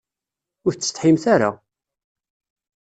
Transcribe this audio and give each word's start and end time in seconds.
Ur 0.65 0.73
tsetḥimt 0.73 1.23
ara? 1.33 1.51